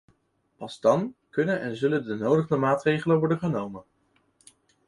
Pas 0.57 0.79
dan 0.81 1.15
kunnen 1.29 1.61
en 1.61 1.75
zullen 1.75 2.05
de 2.05 2.15
nodige 2.15 2.55
maatregelen 2.55 3.19
worden 3.19 3.37
genomen. 3.37 3.83